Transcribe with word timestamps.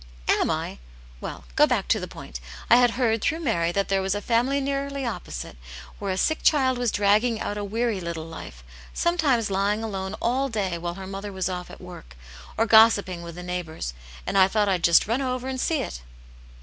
"Am 0.27 0.49
I? 0.49 0.79
Well, 1.19 1.43
go 1.55 1.67
back 1.67 1.87
to 1.89 1.99
the 1.99 2.07
point. 2.07 2.39
I 2.71 2.77
had 2.77 2.89
heard, 2.97 3.21
through 3.21 3.41
Mary, 3.41 3.71
that 3.71 3.87
there 3.87 4.01
was 4.01 4.15
a 4.15 4.19
family 4.19 4.59
nearly 4.59 5.05
opposite, 5.05 5.57
where 5.99 6.09
a 6.11 6.17
sick 6.17 6.39
child 6.41 6.79
was 6.79 6.91
dragging 6.91 7.39
out 7.39 7.55
a 7.55 7.63
weary 7.63 8.01
little 8.01 8.25
life, 8.25 8.63
sometimes 8.95 9.51
lying 9.51 9.83
alone 9.83 10.15
all 10.19 10.49
day 10.49 10.75
while 10.79 10.95
her 10.95 11.05
mother 11.05 11.31
was 11.31 11.49
off 11.49 11.69
at 11.69 11.79
work, 11.79 12.15
or 12.57 12.65
gossiping 12.65 13.21
with 13.21 13.35
the 13.35 13.43
neighbours, 13.43 13.93
and 14.25 14.39
I 14.39 14.47
thought 14.47 14.67
I'd 14.67 14.83
just 14.83 15.05
run 15.05 15.21
over 15.21 15.47
and 15.47 15.61
see 15.61 15.81
it." 15.83 16.01